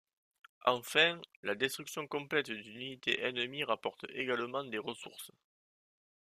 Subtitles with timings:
[0.65, 5.31] Enfin, la destruction complète d’une unité ennemie rapporte également des ressources.